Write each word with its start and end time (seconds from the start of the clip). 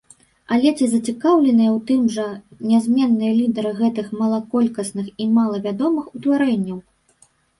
Але 0.55 0.69
ці 0.77 0.85
зацікаўленыя 0.93 1.69
ў 1.73 1.79
тым 1.89 1.99
жа 2.13 2.25
нязменныя 2.71 3.33
лідары 3.41 3.71
гэтых 3.81 4.07
малаколькасных 4.23 5.13
і 5.25 5.29
малавядомых 5.35 6.05
утварэнняў? 6.21 6.77